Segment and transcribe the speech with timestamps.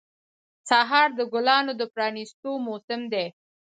[0.69, 3.27] سهار د ګلانو د پرانیستو موسم دی.